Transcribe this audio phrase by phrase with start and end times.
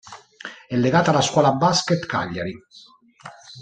[0.67, 2.57] È legata alla Scuola Basket Cagliari.